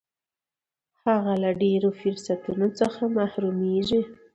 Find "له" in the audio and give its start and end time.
1.43-1.51